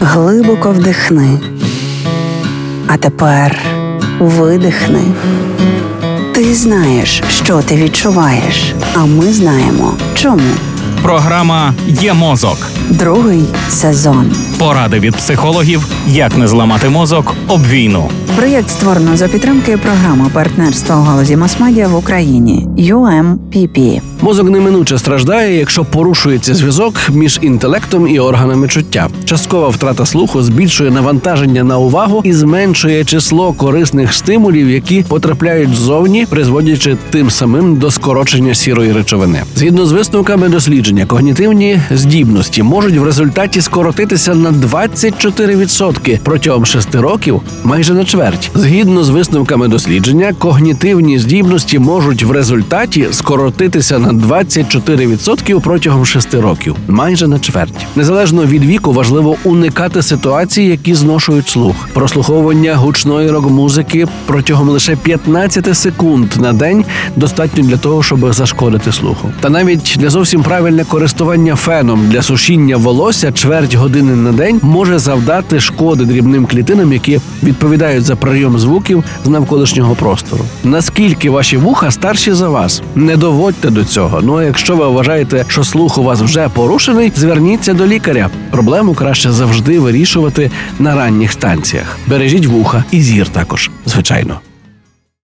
[0.00, 1.40] Глибоко вдихни.
[2.86, 3.58] А тепер
[4.20, 5.02] видихни.
[6.34, 10.50] Ти знаєш, що ти відчуваєш, а ми знаємо, чому.
[11.02, 12.58] Програма є мозок.
[12.90, 14.32] Другий сезон.
[14.58, 18.10] Поради від психологів, як не зламати мозок об війну.
[18.36, 24.00] Проєкт створено за підтримки програми партнерства у галузі масмедіа в Україні UMPP.
[24.20, 29.08] Мозок неминуче страждає, якщо порушується зв'язок між інтелектом і органами чуття.
[29.24, 36.26] Часткова втрата слуху збільшує навантаження на увагу і зменшує число корисних стимулів, які потрапляють ззовні,
[36.26, 39.42] призводячи тим самим до скорочення сірої речовини.
[39.56, 47.42] Згідно з висновками дослідження, когнітивні здібності можуть в результаті скоротитися на 24% протягом 6 років,
[47.64, 48.50] майже на чверть.
[48.54, 56.76] Згідно з висновками дослідження, когнітивні здібності можуть в результаті скоротитися на 24% протягом 6 років,
[56.88, 57.86] майже на чверть.
[57.96, 61.88] Незалежно від віку, важливо уникати ситуацій, які зношують слух.
[61.92, 66.84] Прослуховування гучної рок-музики протягом лише 15 секунд на день
[67.16, 69.32] достатньо для того, щоб зашкодити слуху.
[69.40, 74.98] Та навіть не зовсім правильне користування феном для сушіння волосся чверть години на день може
[74.98, 80.44] завдати шкоди дрібним клітинам, які відповідають за прийом звуків з навколишнього простору.
[80.64, 82.82] Наскільки ваші вуха старші за вас?
[82.94, 84.20] Не доводьте до цього.
[84.22, 88.30] Ну а якщо ви вважаєте, що слух у вас вже порушений, зверніться до лікаря.
[88.50, 91.98] Проблему краще завжди вирішувати на ранніх станціях.
[92.06, 94.40] Бережіть вуха і зір також, звичайно.